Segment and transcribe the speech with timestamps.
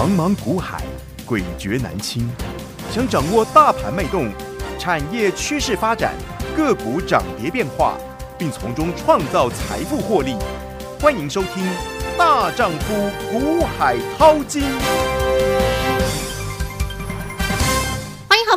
[0.00, 0.82] 茫茫股海，
[1.28, 2.26] 诡谲难清。
[2.90, 4.32] 想掌握大盘脉动、
[4.78, 6.14] 产业趋势发展、
[6.56, 7.98] 个股涨跌变化，
[8.38, 10.36] 并从中创造财富获利，
[10.98, 11.62] 欢迎收听
[12.16, 14.62] 《大丈夫股海涛金》。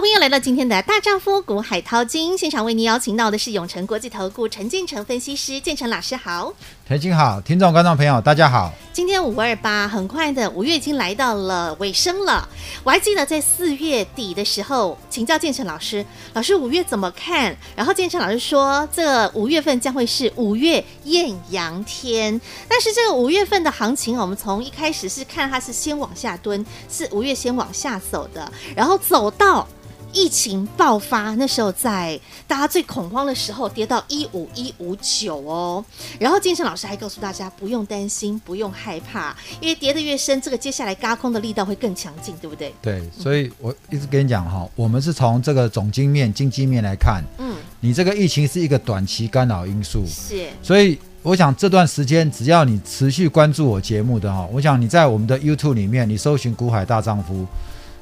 [0.04, 6.52] 朋友来到今天的大丈夫股海淘金现场，为您邀请到的是永诚国际投顾陈建成分析师，建成老师好，
[6.86, 8.74] 陈金好，听众观众朋友大家好。
[8.92, 12.46] 今天五二八，很快的五月已经来到了尾声了。
[12.84, 17.56] 我还记得在四月底的时候，请教建成老师，老师五月怎么看？
[17.74, 22.42] 然后建成老师说，这个五月份将会是五月艳阳天。
[22.68, 29.66] 但是这个五月份的行情，我们从一开始是看它是先往下蹲，是五月先往下走的，然后走到。
[30.14, 35.84] 疫情爆发那时候，在大家最恐慌的时候，跌到一五一五九哦。
[36.20, 42.74] 然后建成老师还告诉大家，不用担心，不用害怕，因为跌得越深，这个接下来轧空的力道会更强劲，对不对？
[42.82, 50.48] 对，所以我一直跟你讲哈，我们是从这个总经面、经济面来看，嗯，你这个疫情是一个短期干扰因素，是。
[50.62, 57.46] 所以我想这段时间，只要你持续关注我节目的哈，我想你在我们的 YouTube 里面，你搜寻“股海大丈夫”，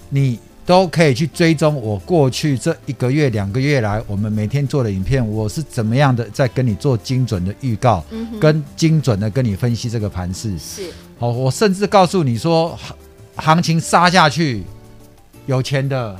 [0.09, 0.37] 你。
[0.65, 10.57] 都可以去追踪我过去这一个月、两个月来，我们每天做的影片，我是怎么样的在跟你做精准的预告，嗯、跟精准的跟你分析这个盘势。
[10.59, 10.83] 是，
[11.19, 12.77] 好，我甚至告诉你说，
[13.35, 14.63] 行情杀下去，
[15.47, 16.17] 有钱的，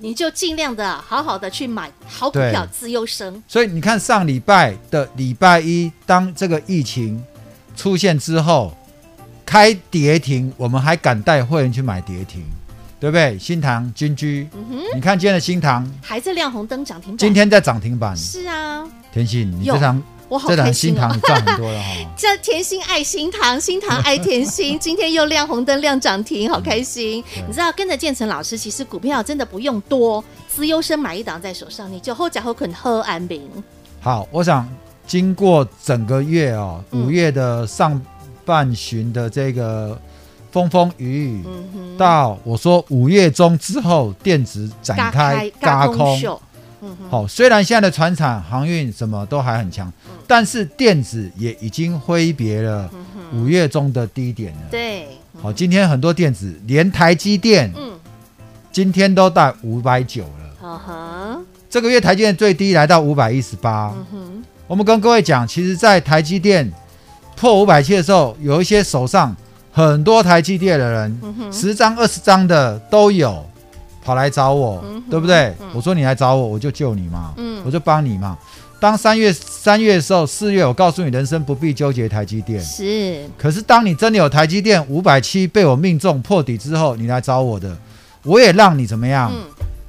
[0.00, 3.42] 你就尽量的好好的去买好股票，自优生。
[3.46, 7.22] 所以你看上礼拜的礼拜一，当这个疫情
[7.76, 8.76] 出现之后，
[9.46, 12.44] 开跌停，我们还敢带会员去买跌停。
[13.00, 13.38] 对不对？
[13.38, 18.16] 新塘、金居，嗯，你看今天的新塘还在亮红灯涨停板，今天在涨停板。
[18.16, 21.94] 是啊，甜心，你这场我好开心、新塘你赚很多了哈。
[22.18, 27.22] 这甜心爱新塘，新塘爱甜心， 今天又亮红灯亮涨停，好开心。
[27.36, 33.48] 嗯、你知道跟着建成老师，其实股票真的不用多，资优生买一档在手上，你就后脚后肯喝安 bình。
[34.00, 34.68] 好，我想
[35.06, 38.00] 经过整个月哦，五月的上
[38.44, 39.96] 半旬的这个。
[40.50, 46.40] 风风雨雨，嗯、到我说五月中之后，电子展开轧空。
[47.10, 52.88] 好、虽然现在的船厂航运什么都还很强，嗯、但是电子也已经挥别了
[53.32, 54.60] 五月中的低点了。
[54.70, 57.98] 对、嗯，好、哦，今天很多电子连台积电，嗯，
[58.70, 61.42] 今天都到五百九了。
[61.68, 63.92] 这个月台积电最低来到五百一十八。
[64.12, 66.72] 嗯，我们跟各位讲，其实，在台积电
[67.36, 69.36] 破五百七的时候，有一些手上。
[69.78, 73.46] 很多台积电的人，嗯、十张二十张的都有，
[74.04, 75.54] 跑来找我，嗯、对不对？
[75.60, 78.36] 嗯、我说你来找我，我就救你嘛，嗯、我就帮你嘛。
[78.80, 82.60] 当三月三月的时候，四月我告诉你，人生不必纠结台积电。
[82.60, 83.24] 是。
[83.36, 87.76] 可是当你真的有台积电五百七被我命中破底之后，你来找我的，
[88.24, 89.30] 我也让你怎么样？
[89.32, 89.44] 嗯、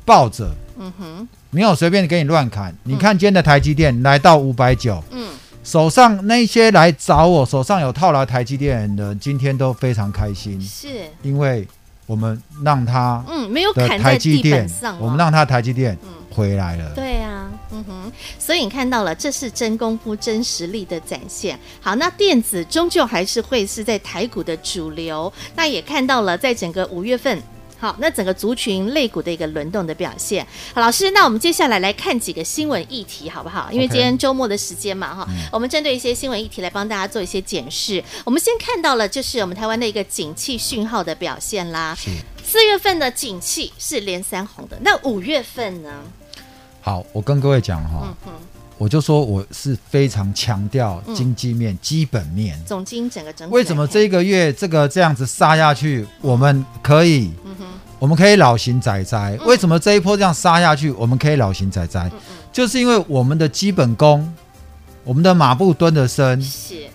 [0.05, 0.47] 抱着。
[0.77, 1.27] 嗯哼。
[1.49, 2.71] 没有随便给你乱砍。
[2.71, 5.03] 嗯、你看今天的台积电来到五百九。
[5.09, 5.29] 嗯。
[5.63, 10.87] 手上那些来找我，手上有套牢台积电的人，今天都非常开心，是
[11.21, 11.67] 因为
[12.05, 15.97] 我们让他嗯没有砍在地板上，我们让他台积电
[16.31, 16.91] 回来了。
[16.95, 21.59] 对啊，嗯哼，所以你看到了，这是真功夫、真实力的展现。
[21.81, 25.31] 好，那电子终究还是会是在台股的主流。
[25.55, 27.39] 那也看到了，在整个五月份。
[27.79, 30.45] 好，那整个族群类股的一个轮动的表现。
[30.75, 33.71] 好，老师，那我们接下来来看几个新闻议题，好不好？
[33.71, 38.03] 因为今天周末的时间嘛，哈 Okay.，我们针对一些新闻议题来帮大家做一些检视。
[38.25, 41.95] 我们先看到了，就是我们台湾的一个景气讯号的表现啦。
[41.95, 42.09] 是。
[42.43, 45.89] 四月份的景气是连三红的，那五月份呢？
[46.81, 48.01] 好，我跟各位讲哈。
[48.03, 48.58] 嗯哼。
[48.79, 52.57] 我就说我是非常强调经济面、嗯、基本面。
[52.65, 53.53] 总经整个整体。
[53.53, 57.29] 为什么这一个月这个这样子杀下去，我们可以，
[57.99, 59.37] 我们可以老行仔仔？
[59.41, 62.07] 嗯、为什么这一波这样杀下去，我们可以老神在在？
[62.07, 64.33] 嗯嗯就是因为我们的基本功，
[65.03, 66.41] 我们的马步蹲得深。
[66.41, 66.87] 是。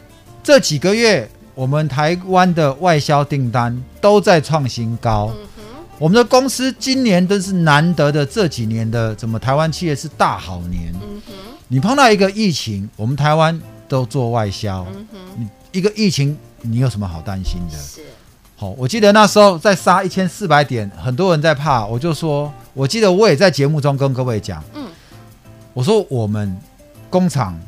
[0.42, 5.30] 这几个月，我们台湾的外销订单都在创新高。
[5.98, 10.92] 我们的公司今年都是难得的，这几年的怎么台湾企业是大好年？
[11.02, 11.20] 嗯
[11.68, 14.86] 你碰到一个疫情，我们台湾都做外销。
[14.94, 15.06] 嗯、
[15.36, 17.78] 你一个疫情，你有什么好担心的？
[17.78, 18.02] 是。
[18.56, 24.86] 好，我记得那时候在杀一千四百点，很多人在怕，我就说，我记得我也在节目中跟各位讲，嗯，
[25.72, 26.56] 我说我们
[27.10, 27.58] 工厂、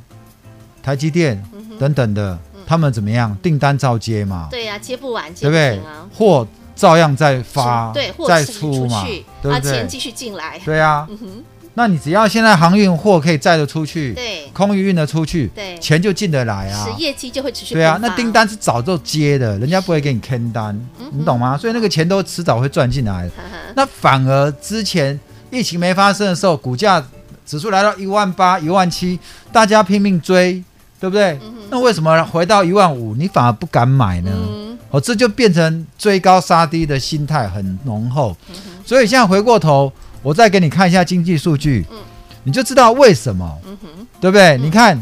[0.83, 1.43] 台积电
[1.79, 3.37] 等等的，嗯、他们怎么样？
[3.43, 4.47] 订单照接嘛？
[4.51, 5.91] 对呀、啊，接不完，接不完对不对？
[6.17, 6.47] 货
[6.77, 9.05] 照样在发，对，货再出嘛，
[9.43, 9.73] 对不对？
[9.73, 11.09] 钱继续进来，对啊。
[11.11, 11.43] 嗯
[11.79, 17.75] 那你只要现在航运货可以载得出去，对，空运运得出去，对，钱就进得来啊，业绩就会持续。
[17.75, 21.55] 对啊，那订单是早就接的，人家不会给你坑单，嗯、你懂吗？
[21.55, 23.29] 所以那个钱都迟早会赚进来。
[23.29, 25.21] 呵呵那反而之前
[25.51, 27.07] 疫情没发生的时候，股价
[27.45, 29.21] 指数来到一万八、一万七，
[29.53, 30.65] 大家拼命追，
[30.99, 31.39] 对不对？
[31.43, 34.31] 嗯、那为什么回到一万五，你反而不敢买呢？
[34.35, 38.35] 嗯、哦，这就变成追高杀低的心态很浓厚。
[38.49, 38.57] 嗯、
[38.87, 39.93] 所以现在回过头。
[40.27, 41.99] 我再给你看一下经济数据，嗯，
[42.43, 44.57] 你就知道为什么，嗯哼，对不对？
[44.57, 45.01] 嗯、你看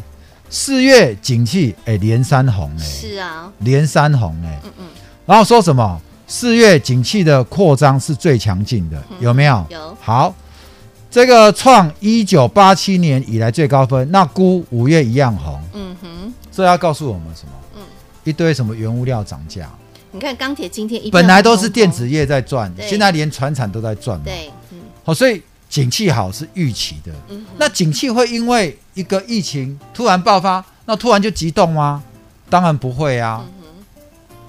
[0.50, 4.86] 四月景气，哎，连三红，哎，是啊，连三红，哎，嗯嗯，
[5.24, 5.98] 然后说什么？
[6.26, 9.64] 四月景气的扩张是最强劲的，有没有？
[9.70, 9.96] 有。
[9.98, 10.34] 好，
[11.10, 17.52] 这个创一九八七年以来最高分，那估五月一样红，嗯哼，这要告诉我们什么？
[17.76, 17.82] 嗯，
[18.24, 19.70] 一堆什么原物料涨价？
[20.12, 24.50] 你看钢铁今天一本来都是电子业在赚，现在连船产都在赚，对。
[25.04, 27.12] 好，所以景气好是预期的。
[27.28, 32.02] 嗯、那景气会因为一个疫情突然爆发，那突然就急动吗？
[32.48, 33.44] 当然不会啊。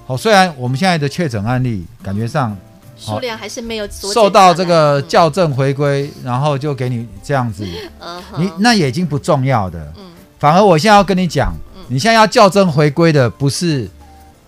[0.06, 2.56] 好、虽然我们现在的确诊案例感觉上
[2.96, 7.66] 数量还是没有受到这个校正回归，嗯、然后就给你这样子，
[8.00, 9.92] 嗯、你那也已经不重要的。
[9.98, 10.04] 嗯、
[10.38, 13.90] 反而我现在要跟你讲，嗯、你现在要校正回归的不是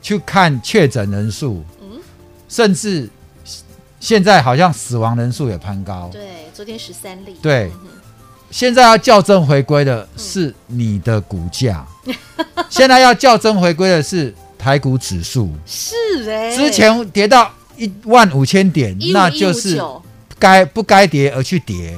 [0.01, 2.01] 去看确诊人数，嗯、
[2.49, 3.11] 甚至。
[4.01, 7.37] 现在好像死亡人数也攀高，对，昨天十三例。
[7.43, 7.89] 对，嗯、
[8.51, 12.15] 现在要校正回归的是你的股价，嗯、
[12.71, 15.95] 现在要校正回归的是台股指数，是
[16.31, 19.83] 哎、欸，之前跌到一万五千点，那就是
[20.39, 21.97] 该不该跌而去跌，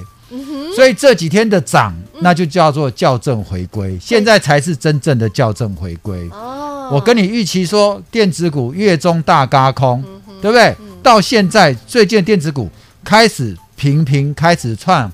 [0.74, 6.28] 所以这几天的涨，那就叫做校正回归，嗯、现在才是真正的校正回归。
[6.30, 10.74] 哦，我跟你预期说，电子股月中大嘎空，嗯、对不对？
[11.00, 12.68] 嗯到现在，最近电子股
[13.02, 15.10] 开始频频开始创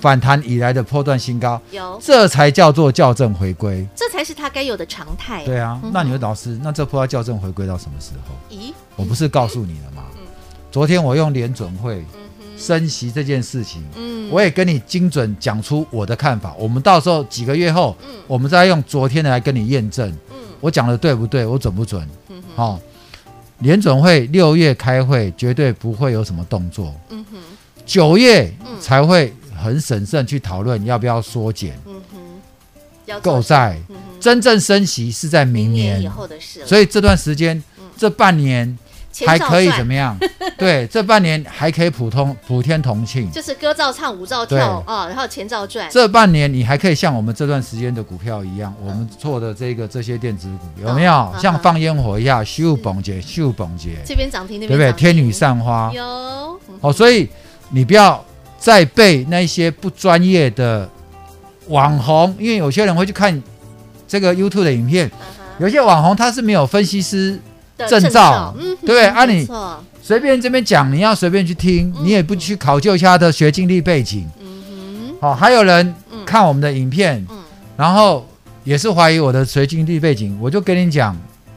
[0.00, 5.44] 反弹以来的波段新高，有这才叫做校正回归，这才是它该有的常态。
[5.44, 8.56] 对啊，嗯、那你说老师，那这波要校正回归到什么时候？
[8.56, 10.04] 咦，我不是告诉你了吗？
[10.16, 10.22] 嗯、
[10.70, 12.04] 昨天我用联准会
[12.56, 16.54] 升息这件事情，嗯、我也跟你精准讲出我的看法。
[16.56, 21.44] 我们到时候几个月后，嗯、我们再用昨天的来跟你验证，嗯、我讲的对不对？
[21.44, 22.00] 我准不准？
[22.06, 22.64] 好、嗯哼。
[22.64, 22.80] 哦
[23.58, 26.94] 联总会六月开会，绝对不会有什么动作。
[27.10, 27.38] 嗯哼，
[27.86, 31.78] 九月才会很审慎去讨论要不要缩减。
[31.86, 33.78] 嗯哼，购债，
[34.20, 36.66] 真正升息是在明年以后的事。
[36.66, 37.62] 所以这段时间，
[37.96, 38.78] 这半年。
[39.26, 40.18] 还可以怎么样？
[40.58, 45.88] 对，这半年还可以普通普天同庆，就是歌照唱，舞照跳啊，然后钱照赚。
[45.90, 51.32] 这半年你还可以像我们这段时间的股票一样，我们做的这个这些电子股有没有？
[51.40, 54.98] 像放烟火一样，咻蹦节，咻蹦节，这边涨停那边对不对？
[54.98, 55.92] 天女散花。
[55.94, 56.02] 有。
[56.80, 57.28] 哦，所以
[57.70, 58.22] 你不要
[58.58, 60.88] 再被那些不专业的
[61.68, 63.42] 网红，因为有些人会去看
[64.08, 65.10] 这个 YouTube 的影片，
[65.58, 67.40] 有些网红他是没有分析师。
[67.76, 69.06] 证照，嗯、对不对？
[69.06, 69.48] 啊，你
[70.02, 74.28] 随便这边讲，你要随便去听，你也不去考究一下他的学经历背景。
[75.20, 75.94] 好、哦，还有人
[76.26, 77.38] 看我们的影片，嗯、
[77.76, 78.26] 然后
[78.62, 80.38] 也是怀疑我的学经历背景。
[80.40, 81.16] 我就跟你讲，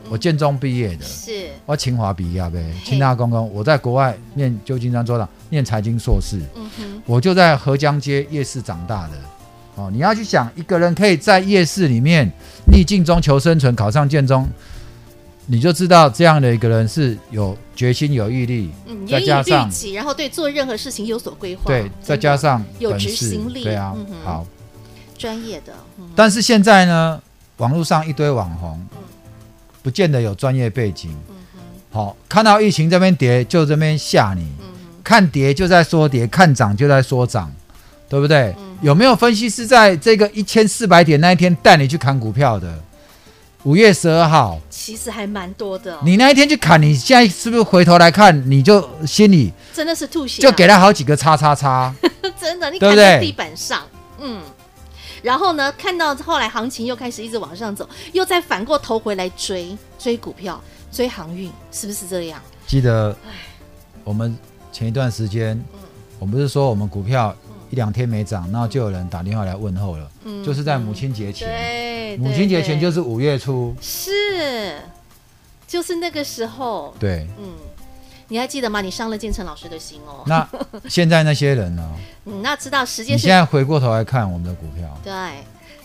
[0.09, 3.53] 我建中毕业的，是，我清华毕业呗，清大公公。
[3.53, 6.39] 我在国外念旧金山州长，念财经硕士。
[7.05, 9.13] 我就在河江街夜市长大的。
[9.75, 12.31] 哦，你要去想，一个人可以在夜市里面
[12.71, 14.47] 逆境中求生存，考上建中。
[15.49, 24.45] 你就知道这样的一个人是有决心、有毅力，嗯，再加上然后对做任何事情有所规划，对，再加上有执行力，对啊，好，
[25.17, 25.73] 专业的。
[26.15, 27.21] 但是现在呢，
[27.57, 28.85] 网络上一堆网红，
[29.81, 31.15] 不见得有专业背景，
[31.91, 34.45] 好，看到疫情这边跌就这边吓你，
[35.01, 37.49] 看跌就在说跌，看涨就在说涨，
[38.09, 38.53] 对不对？
[38.81, 42.83] 有没有分析师在这个一千四百点那一天带你去砍股票的？
[43.63, 45.99] 五月十二号，其实还蛮多的、哦。
[46.05, 51.93] 你那一天去砍，你现在是不是回头来看，你就心里真的是吐血，就给他好几个叉叉叉。
[52.39, 53.81] 真的，你砍在地板上，
[54.19, 54.41] 嗯。
[55.23, 60.61] 然后呢，看到后来行情又开始一直往上走，又再反过头回来追追股票、
[60.91, 62.39] 追航运，是不是这样？
[62.67, 63.13] 记得，
[64.03, 64.37] 我们
[64.71, 65.79] 前一段时间，嗯、
[66.19, 67.35] 我们不是说我们股票。
[67.69, 74.79] 一两天没涨，然后就有人打电话来问候了，嗯、就是在母亲节前，对母亲节前就是五月初，是，
[75.67, 77.53] 就是那个时候，对，嗯，
[78.29, 78.81] 你还记得吗？
[78.81, 80.23] 你伤了建成老师的心哦。
[80.25, 80.47] 那
[80.89, 81.95] 现在那些人呢？
[82.25, 83.15] 嗯，那知道时间。
[83.15, 85.13] 你现在回过头来看我们的股票，对，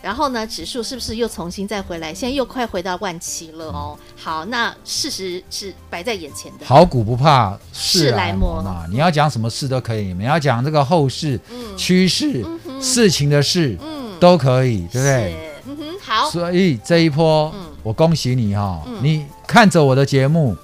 [0.02, 2.12] 然后呢，指数是不是又重新再回来？
[2.12, 3.97] 现在又快回到万七了哦。
[4.16, 6.66] 好，那事实是摆在眼前的。
[6.66, 15.37] 好股不怕事来磨嘛，你要讲什么事都可以，你要讲这个后市、嗯、趋势、嗯、事情的事，嗯，都可以，对不对？
[15.66, 16.28] 嗯哼，好。
[16.28, 20.56] 所以这一波，嗯、我恭喜你哈、哦，嗯、你看着我的节目，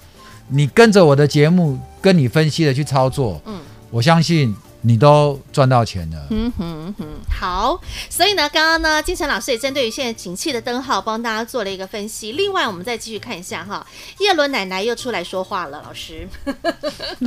[0.49, 4.52] 你跟着我的节目，跟你分析的去操作，嗯，我相信。
[4.88, 7.78] 你都赚到钱了，嗯哼哼，好，
[8.09, 12.33] 所以呢，刚刚呢，金城老师也针对于现在景气的灯号，帮大家做了一个分析。
[12.33, 13.87] 另外，我们再继续看一下哈，
[14.18, 16.26] 叶伦奶奶又出来说话了，老师，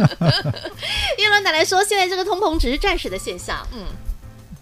[1.20, 3.56] 叶伦奶奶说，现在这个通膨只是暂时的现象。
[3.75, 3.86] 嗯，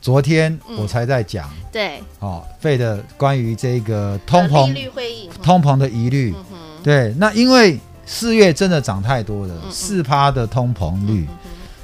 [0.01, 11.25] 昨天我才在讲，嗯、对，哦，费的关于这个通膨利率会议，通膨的疑虑，嗯、对，那因为四月真的涨太多了，四趴、的通膨率，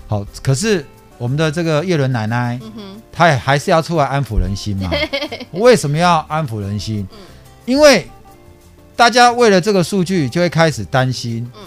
[0.09, 0.85] 好，可是。
[1.17, 4.89] 我们的这个叶伦奶奶，嗯、她也还是要出来安抚人心嘛？
[5.51, 7.07] 为什么要安抚人心？
[7.11, 7.17] 嗯、
[7.65, 8.07] 因为
[8.95, 11.49] 大家为了这个数据就会开始担心。
[11.55, 11.61] 嗯、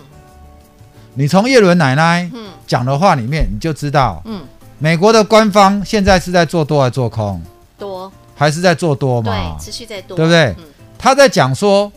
[1.14, 2.30] 你从叶伦奶奶
[2.66, 4.42] 讲的话里面，你就知道，嗯、
[4.78, 7.42] 美国的官方现在是在做多还是做空？
[7.78, 9.56] 多还是在做多嘛？
[9.58, 10.44] 对，持续在多，对不对？
[10.58, 10.64] 嗯、
[10.98, 11.90] 他在讲说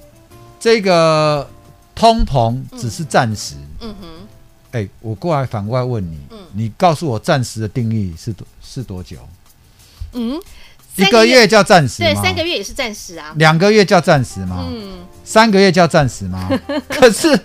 [0.60, 1.50] 这个
[1.93, 3.55] 通膨只是暂时。
[3.81, 4.21] 嗯哼。
[4.72, 9.18] 哎，我过来反过来问你，嗯、你告诉我暂时的定义是多是多久？
[10.13, 10.40] 嗯，
[10.96, 12.10] 一个月叫暂时吗？
[12.10, 13.34] 对，三个月也是暂时啊。
[13.38, 14.66] 两个月叫暂时吗？
[14.72, 16.50] 嗯，三个月叫暂时吗？
[16.88, 17.38] 可是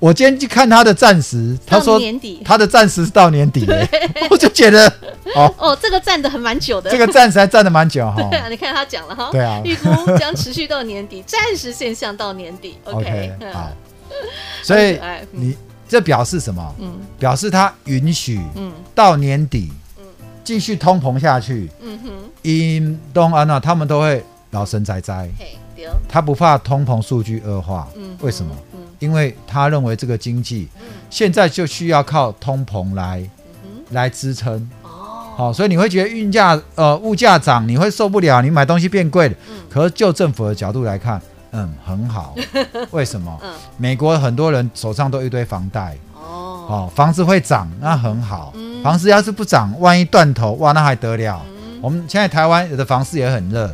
[0.00, 3.88] 我今天去看他的暂时，他说年底他的暂时是到年底，对
[4.28, 4.88] 我就觉得
[5.36, 8.20] 哦哦，这个站的很蛮久的，这个暂时还站的蛮久哈。
[8.30, 12.76] 对啊，你看他讲了哈，对啊，预估将持续到年底，暂时现象到年底。
[12.84, 13.70] OK，好，
[14.64, 14.98] 所以
[15.30, 15.56] 你。
[15.92, 16.74] 这表示什么？
[16.78, 20.04] 嗯，表示他允许，嗯，到年底，嗯，
[20.42, 25.28] 继续通膨下去，嗯哼，因东安娜他们都会老神在在，
[26.08, 28.56] 他不怕通膨数据恶化，嗯，为什么？
[28.72, 30.66] 嗯，因为他认为这个经济，
[31.10, 33.22] 现在就需要靠通膨来，
[33.90, 34.88] 来支撑，哦，
[35.36, 41.20] 好，所以你会觉得运价，呃，物价涨，你会受不了，你买东西变贵了，嗯，可是就政府的角度来看。
[41.52, 42.34] 嗯，很好。
[42.92, 43.38] 为什么？
[43.42, 45.96] 嗯，美国很多人手上都一堆房贷。
[46.14, 48.52] 哦，哦，房子会涨，那很好。
[48.56, 51.40] 嗯，房子要是不涨，万一断头，哇，那还得了？
[51.48, 53.70] 嗯，我们现在台湾有的房市也很热，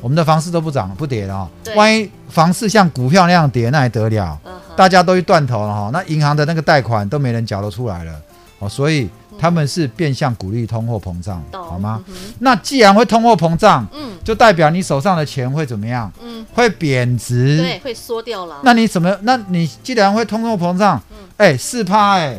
[0.00, 1.48] 我们的房市都不涨不跌了哦。
[1.74, 4.38] 万一房市像股票那样跌，那还得了？
[4.76, 8.12] 大家都一断头了哈，那银行的那个贷款都没人缴得出来了。
[8.60, 9.10] 哦，所以。
[9.38, 12.02] 他们是变相鼓励通货膨胀，好吗？
[12.40, 16.10] 那既然会通货膨胀，嗯，就代表你手上的钱会怎么样？
[16.22, 18.60] 嗯，会贬值，对，会缩掉了。
[18.64, 19.16] 那你怎么？
[19.22, 21.00] 那你既然会通货膨胀，
[21.36, 22.38] 哎，四趴，哎，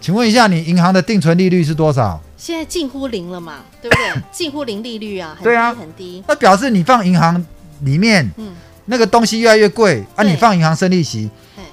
[0.00, 2.20] 请问一下，你银行的定存利率是多少？
[2.36, 4.22] 现在近乎零了嘛，对不对？
[4.30, 6.22] 近乎零利率啊，对啊，很低。
[6.28, 7.42] 那表示你放银行
[7.80, 8.52] 里面，嗯，
[8.84, 11.30] 那个东西越来越贵啊，你放银行生利息，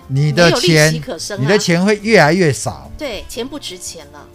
[0.08, 0.94] 你的钱，
[1.40, 4.26] 你的钱会越来越少，对，钱不值钱了。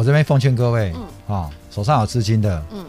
[0.00, 2.82] 我这边奉劝各位，嗯、啊，手上有资金的，嗯，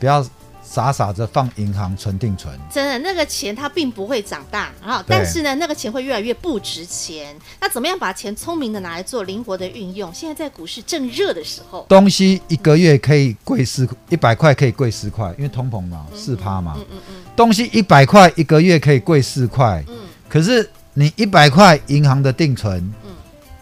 [0.00, 0.26] 不要
[0.62, 2.58] 傻傻的放银行存定存。
[2.72, 7.36] 真的，那个钱它并不会长大，然后对但是呢，那个钱会越来越不值钱。
[7.60, 10.10] 那怎么样把钱聪明的拿来做灵活的运用？
[10.14, 16.76] 现在在股市正热的时候，东西一个月可以贵四一百块，可以贵四块，因为通膨嘛，四趴嘛。
[16.78, 17.14] 嗯嗯嗯。
[17.36, 19.94] 东西一百块一个月可以贵四块，嗯。
[20.30, 23.10] 可是你一百块银行的定存，嗯，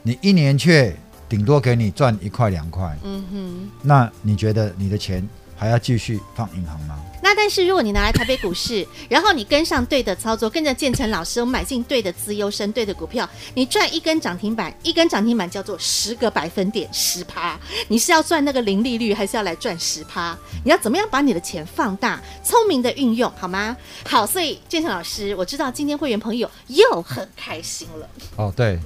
[0.04, 0.96] 你一年却。
[1.32, 7.00] 顶多给你赚一块两块，嗯哼，那你觉得你的钱还要继续放银行吗？
[7.32, 17.58] 那但是如果你拿来台北股市， 然后你跟上对的操作，跟着建成老师，我买进对的资优生，对的股票，你赚一根涨停板，一根涨停板叫做十个百分点，十趴。
[17.88, 20.36] 你是要赚那个零利率，还是要来赚十趴？
[20.62, 23.74] 你要怎么样把你的钱放大，聪明的运用，好吗？
[24.04, 28.06] 好，所以建成老师，我知道今天会员朋友又很开心了。
[28.36, 28.78] 哦，对，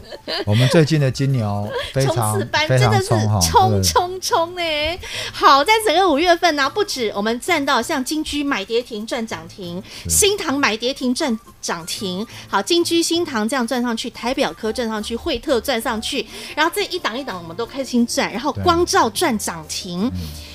[0.46, 4.96] 我们最近的金牛 非常冲刺班真的是冲冲冲哎！
[5.32, 8.22] 好，在整个五月份呢，不止我们赚到像金。
[8.26, 20.10] 居买跌停赚涨停，新塘买跌停赚涨停，好，金居新塘这样赚上去，台表科赚上去，惠特赚上去，然后这一档一档我们都开心赚，然后光照赚涨停，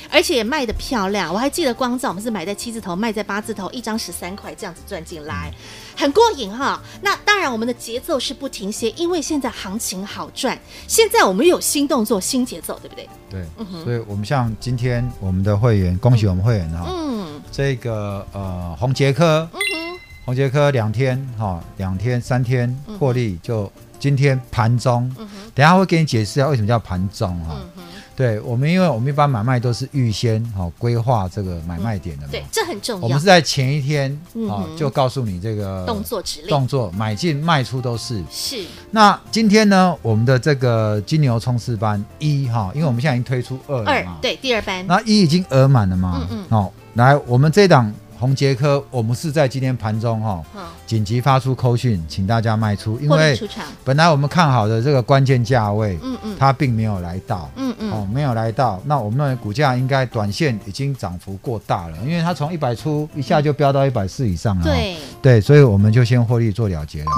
[0.09, 1.33] 而且也卖的漂亮。
[1.33, 5.53] 我还记得光照我们是买在七字头，卖在八字头，一张十三块这样子赚进来。
[5.95, 10.57] 很过瘾哈，那当然我们的节奏是不停歇，因为现在行情好赚。
[10.88, 13.07] 现在我们有新动作、新节奏，对不对？
[13.29, 27.55] 对，嗯、所以我们像今天我们的会员，恭喜我们会员哈，嗯，这个呃红杰科，嗯哼，宏捷科两天哈，两天三天获利，就今天盘中，嗯、等下会给你解释一下为什么叫盘中哈。
[27.77, 27.84] 嗯
[28.15, 33.03] 对我们，因为我们一般买卖都是预先好规划这个买卖点的嘛，对，这很重要。
[33.03, 38.24] 我们是在前一天啊、嗯哼，就告诉你这个动作指令，动作买进卖出都是。
[38.30, 38.63] 是。
[38.91, 47.91] 那今天呢，我们的这个金牛冲刺班一哈，因为我们现在已经推出二了对第二班，那一已经额满了嘛，嗯嗯，好，来我们这档。
[48.22, 50.44] 宏杰科，我们是在今天盘中哈，
[50.86, 53.36] 紧急发出扣讯，请大家卖出，因为
[53.84, 64.96] 本来我们看好的这个关键价位，嗯嗯，它并没有来到，嗯嗯，哦，没有来到，那我们认为股价应该短线已经涨幅过大了，因为它从一百出一下就飙到一百四以上了，对。
[65.20, 67.12] 对，所以我们就先获利做了结了。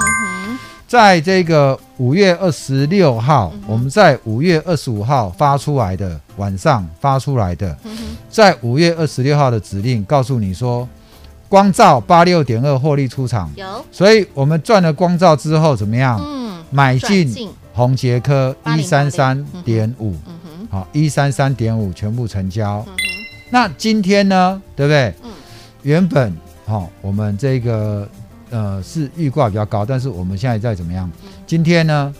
[0.86, 7.90] 在这个五月二十六号，嗯、我们在五月二十五号发出来的晚上发出来的，嗯、
[8.30, 10.86] 在五月二十六号的指令告诉你说，
[11.54, 16.20] 光照八六点二获利出场，有，所以我们赚了光照之后怎么样？
[16.20, 20.16] 嗯，买进红杰科一三三点五，
[20.68, 22.84] 好，一三三点五全部成交。
[22.88, 22.94] 嗯、
[23.50, 25.14] 那今天呢，对不对？
[25.22, 25.30] 嗯、
[25.82, 28.08] 原本好、哦，我们这个。
[28.50, 31.08] 呃，是预挂比较高，但是我们现在在怎么样？
[31.46, 32.12] 今天呢？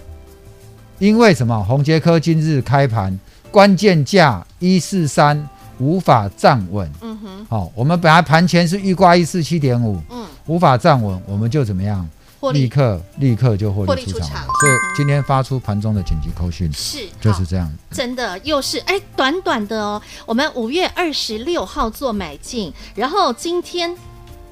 [1.00, 1.61] 因为什么？
[1.64, 3.19] 红杰科今日开盘
[3.50, 6.90] 关键价一四三无法站稳。
[7.00, 7.47] 嗯哼。
[7.49, 12.09] 好、哦，我们本来盘前是预挂一四七点五，嗯，无法站稳，我们就怎么样？
[12.52, 14.45] 利立刻立刻就获利出场。
[14.45, 17.71] 所以今天发出盘中的紧急扣讯，是就是这样。
[17.90, 23.97] 真的又是哎，短短的哦，我们五月二十六号做买进，然后今天。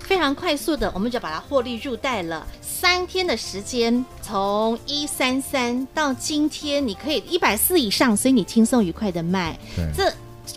[0.04, 2.44] 非常快速的，我们就把它获利入袋了。
[2.60, 9.56] 三天的时间，从一三三到今天，你可以一百四以上，所以你轻松愉快的卖。
[9.76, 10.12] 对这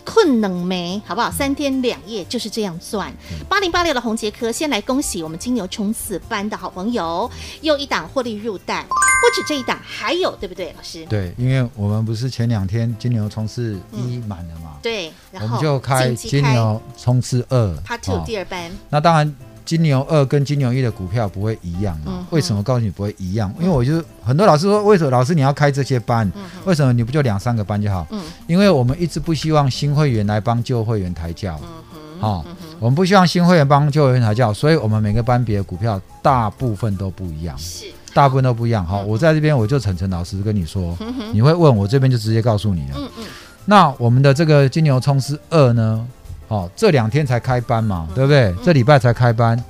[0.06, 1.02] 困冷没？
[1.04, 1.30] 好不好？
[1.30, 3.12] 三天两夜就是这样赚。
[3.48, 7.28] 八零八六的红杰科，先来恭喜我们金牛冲刺班的好朋友，
[7.60, 8.86] 又一档获利入袋。
[8.88, 11.04] 不止这一档，还有对不对，老师？
[11.06, 14.80] 对，因为我们不是前两天金牛冲刺一满了嘛、嗯？
[14.82, 18.70] 对，然后我们就开金牛冲刺二，Part Two 第二班。
[18.88, 19.34] 那当然。
[19.66, 22.04] 金牛二跟金牛一的股票不会一样嘛？
[22.06, 23.52] 嗯、为什么告诉你不会一样？
[23.60, 26.26] 因为我就很多老师说，为什么老师你要开这些班？
[26.36, 28.06] 嗯、为什么你不就两三个班就好？
[28.10, 31.60] 嗯、因为我们一直不希望新会员来帮旧会员抬轿。
[31.62, 37.58] 嗯哼哦嗯、哼我们不希望新会员帮旧会员抬轿，所以我们每个班别的股票大部分都不一样。
[37.58, 38.86] 是，大部分都不一样。
[38.86, 42.94] 好，我在这边我就诚诚老实跟你说，嗯、你会问我这边就直接告诉你了。
[42.96, 43.24] 嗯嗯、
[43.64, 46.06] 那我们的这个金牛冲刺二呢？
[46.48, 48.44] 哦，这两天才开班嘛，对不对？
[48.52, 49.62] 嗯、这礼拜才开班。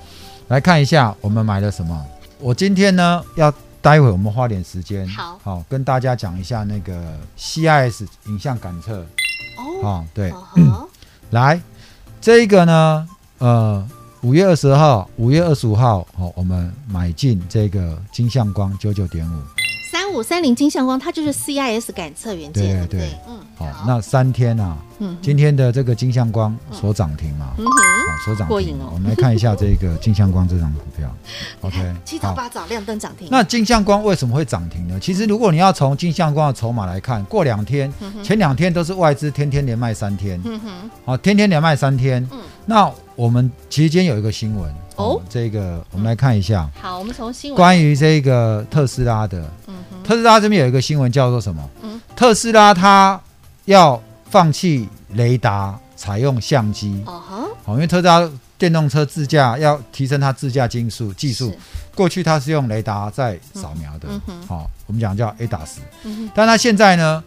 [0.48, 2.06] 来看一下我们买了什么。
[2.38, 9.00] 我今天呢，要待会我们花点时间，好，好跟大家讲一下那个 CIS 影像感测。
[9.58, 10.32] 哦，好，对，
[11.30, 11.60] 来
[12.20, 13.08] 这个呢，
[13.38, 13.88] 呃，
[14.20, 19.65] 五月二十号、五月二十五号，好，我们买进这个金相光九九点五。
[20.16, 31.14] 三五三零金相光，它就是 CIS 感测元件，对对，嗯，好，那三天啊，嗯，今天的这个金相光所涨停嘛，嗯哼，所涨停，我们来看一下这个金相光这张股票，
[31.60, 33.28] OK，七早八早亮灯涨停。
[33.30, 34.98] 那金相光为什么会涨停呢？
[34.98, 44.72] 其实如果你要从金相光的筹码来看，过两天，前两天都是外资天天连卖三天，嗯哼，好，天天连卖三天，嗯，那我们其实今天有一个新闻。
[44.96, 46.66] 哦，这个我们来看一下。
[46.80, 47.56] 好，我们从新闻。
[47.56, 51.68] 关于这个特斯拉的，嗯哼，特斯拉这边有一个新闻叫做什么？
[51.82, 53.20] 嗯，特斯拉它
[53.64, 57.02] 要放弃雷达，采用相机。
[57.06, 61.52] 哦哈，好，因为特斯拉电动车自驾要提升它自驾技术技术，
[61.94, 64.08] 过去它是用雷达在扫描的。
[64.46, 65.78] 好，我们讲叫 ADAS。
[66.04, 67.24] 嗯，但它现在呢，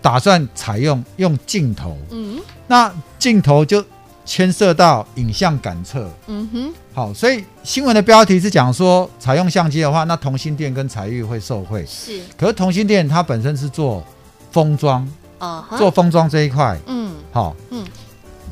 [0.00, 1.96] 打算采用用镜头。
[2.10, 3.84] 嗯，那镜头就。
[4.24, 12.20] 牵涉到影像感测，嗯哼，好，所以新闻的标题是讲说，采用相机的话，那同心电跟采钰会受惠，是。
[12.36, 14.04] 可是同心电它本身是做
[14.50, 15.06] 封装，
[15.38, 17.84] 哦，做封装这一块，嗯，好，嗯，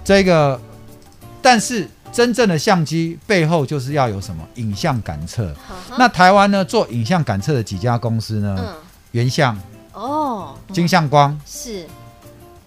[0.05, 0.61] 这个，
[1.41, 5.55] 但是真正的相机背后就是要有什么影像感测。
[5.97, 8.75] 那台湾呢，做影像感测的几家公司呢？
[9.13, 9.57] 原相，
[9.93, 11.39] 哦，金相光。
[11.47, 11.87] 是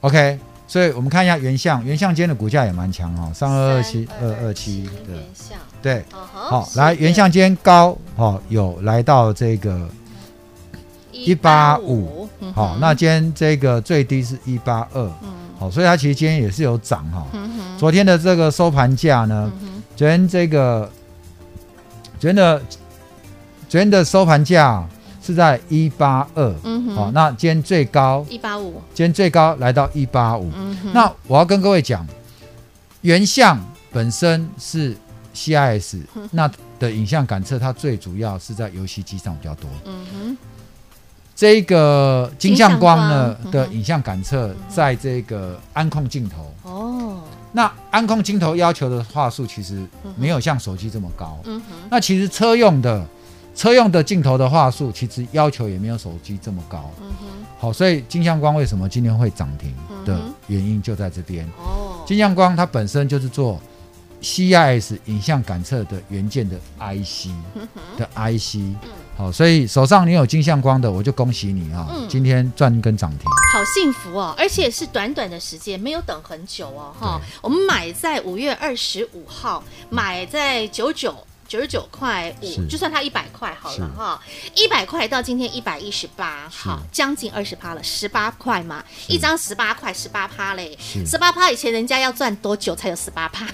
[0.02, 0.40] ，OK。
[0.66, 9.88] 所以我们看一下原相，原相间的股价也蛮强哦，三二二七二二七的，对，好，来原相间高，好，有来到这个
[11.12, 15.12] 一八五，好，那今天这个最低是一八二，
[15.60, 17.28] 好，所以它其实今天也是有涨哈，
[17.78, 19.52] 昨天的这个收盘价呢，
[19.96, 20.90] 昨天这个
[22.20, 22.60] 昨天的
[23.70, 24.84] 昨天的收盘价。
[25.26, 32.06] 是在一八二，嗯哼，好，那今天最高一八五，今天最高来到一八五，嗯哼，那我要跟各位讲，
[33.02, 33.58] 原相
[33.92, 34.96] 本身是
[35.34, 40.38] CIS，嗯，那的影像感测，它最主要是在游戏机上比较多，嗯哼，
[41.34, 46.54] 这个金像光呢的影像感测，在这个安控镜头。
[46.64, 49.86] 哦，那安控镜头要求的话术其实
[50.18, 51.40] 没有像手机这么高。
[51.46, 53.06] 嗯哼，那其实车用的
[53.56, 56.92] 车用的镜头的话术，其实要求也没有手机这么高。
[57.02, 57.28] 嗯哼，
[57.60, 59.74] 好，所以金相光为什么今天会涨停
[60.06, 61.46] 的原因就在这边。
[61.58, 63.62] 哦，金相光它本身就是做
[64.22, 67.30] CIS 影像感测的元件的 IC
[67.98, 68.76] 的 IC。
[69.16, 71.88] 好，所以手上你有金相光的，我就恭喜你啊！
[71.92, 74.34] 嗯、今天赚一根涨停，好幸福哦！
[74.36, 77.22] 而且是短短的时间，没有等很久哦，哈！
[77.44, 81.16] 我们买在五月二十五号，买在九九。
[81.48, 84.22] 九十九块五，就算它一百块好了哈，
[84.56, 93.46] 一百块到今天一百一十八，好，将近二十趴了，十八块嘛，一张十八块，十八趴嘞，十八趴以前人家要赚多久才有十八趴？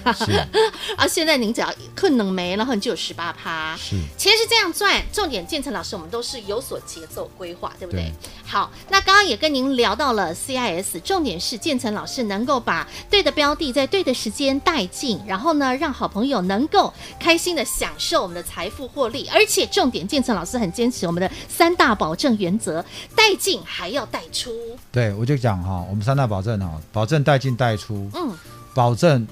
[0.96, 3.76] 而 现在您只要困能没，然后你就有十八趴。
[3.76, 8.02] 是，其实是这样赚，重点建成老师，我们都是有所节奏规划，对不对？
[8.02, 8.12] 对。
[8.46, 22.84] 好，那刚刚也跟您聊到了 CIS，重点是建成老师能够把对的标的在对的时间带进，然后呢，让好朋友能够开心的享受我们的财富获利，而且重点，建成老师很坚持我们的三大保证原则，
[23.16, 24.50] 带进还要带出。
[24.92, 28.36] 对，我就讲哈，我们三大保证哈，保证带进带出，嗯，
[28.74, 29.26] 保证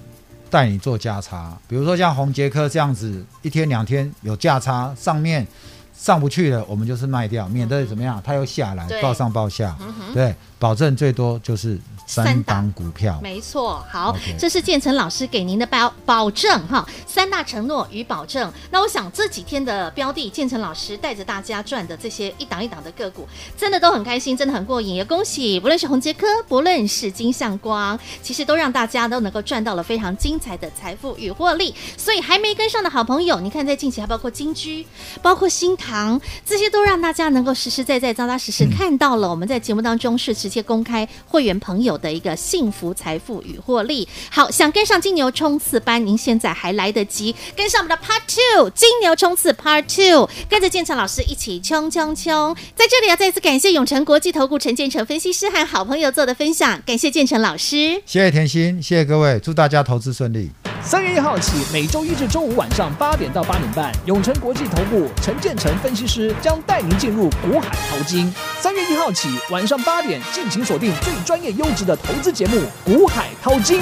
[0.48, 5.46] 带你做价差，比如说像红杰科这样子，一天两天有价差，上面
[5.94, 11.78] 上不去了，我们就是卖掉，免得怎么样，它又下来，报上报下，嗯、对，保证最多就是。
[12.10, 13.84] 三档股票，没错。
[13.90, 14.34] 好，Okay.
[14.38, 18.50] 这是建成老师给您的保保证哈，三大承诺与保证。
[18.70, 24.94] 那我想这几天的标的，建成老师带着大家赚的这些一档一档的个股，真的都很开心，真的很过瘾。
[24.94, 31.74] 也恭喜，不论是宏杰科，不论是金相光，其实都让大家都能够赚到了非常精彩的财富与获利。
[31.98, 34.86] 所以还没跟上的好朋友，你看在近期还包括金居，
[35.20, 39.28] 包括新塘，这些都让大家能够实实在在、扎扎实实看到了。
[39.28, 52.56] 我们在节目当中是直接公开会员朋友的一个幸福财富与获利，好，想跟上金牛冲刺班，您现在还来得及跟上我们的 Part Two 金牛冲刺 Part Two，跟着建成老师一起冲冲冲！
[52.74, 60.50] 在这里要再次感谢永诚国际投顾陈建成分析师和好朋友做的分享，感谢建成老师，谢谢甜心，谢谢各位，祝大家投资顺利。
[60.82, 68.32] 三月一号起，每周一至周五晚上八点到八点半，永诚国际投顾陈建成分析师将带您进入股海淘金。
[68.60, 73.80] 三月一号起晚上八点，敬请锁定最专业优质的投资节目《股海淘金》。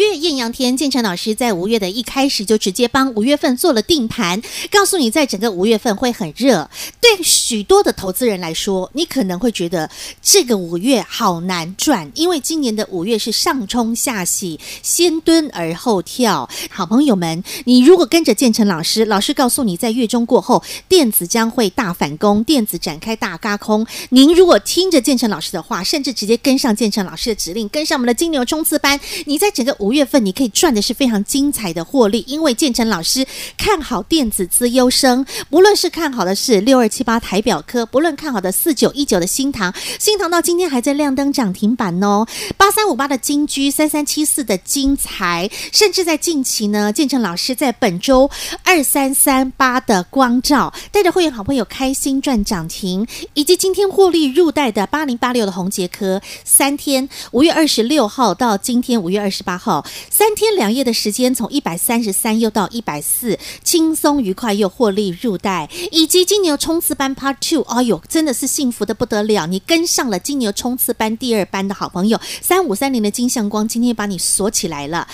[0.00, 6.70] 月艳阳天，建成老师在五月的一开始就直接帮五月份做了定盘，告诉你在整个五月份会很热。
[7.00, 9.90] 对许多的投资人来说，你可能会觉得
[10.22, 16.48] 这个五月好难赚，因为今年的五月是上冲下洗，先蹲而后跳。
[16.70, 23.86] 好朋友们，你如果跟着建成老师，老师告诉你在月中过后，电子将会大反攻，电子展开大轧空。
[24.08, 28.98] 您如果听着建成老师的话，甚至直接跟上建成老师的指令，跟上我们的金牛冲刺班。
[29.26, 33.24] 你在整个五月份，你可以赚的是非常精彩的获利，因为建成老师
[33.56, 42.26] 看好电子资优生，不论是看好的是六二七八台表科，不论看好的四九一九的新唐，新唐到今天还在亮灯涨停板哦，
[42.56, 48.28] 八三五八的金居，三三七四的精材，甚至在近期呢，建成老师在本周
[48.64, 58.80] 二三三八的光照，带着会员好朋友开心赚涨停，以及今天获利入袋的八零八六的红杰科，三天五月二十六号到今。
[58.80, 59.69] 天五月二十八号，
[60.10, 69.46] 三天两夜的时间，从一百三十三又到一百四，轻松愉快又获利入袋，以及金牛冲刺班 Part Two，哎呦，真的是幸福的不得了！
[69.46, 75.06] 你跟上了金牛冲刺班第二班的好朋友，三五三零的金相光，今天把你锁起来了。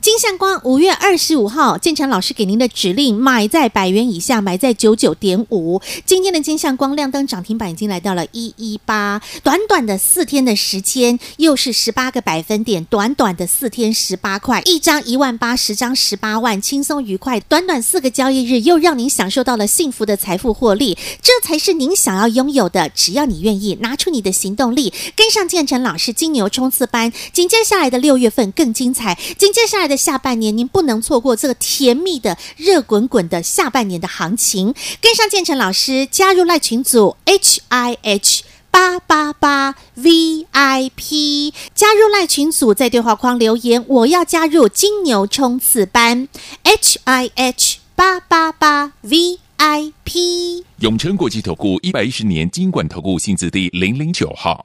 [0.00, 5.80] 金相光五月二十五号，建成老师给您的指令，买在百元以下，买在九九点五。
[6.06, 17.38] 今天的金相光亮灯涨停板已经来到了一一八，短短的四天的时间，又是十八个百分点，短短的四天十八块，一张一万八，十张十八万，轻松愉快。
[17.38, 22.88] 短短四个交易日，又让您享受到了幸福的财富获利，这才是您想要拥有的。
[22.88, 34.74] 只要你愿意拿出你的行动力，跟上建成老师金牛冲刺班，紧接下来的六月份更精彩，紧接下来的下半年，您不能错过这个甜蜜的、热滚滚的下半年的行情。
[35.02, 46.28] 跟上建成老师，加入赖群组 H I H 八八八 V I P，加入赖群组，在对话框留言，我要加入金牛冲刺班
[46.62, 50.64] H I H 八八八 V I P。
[50.78, 54.58] 永诚国际投顾一百一十年金管投顾新字第零零九号。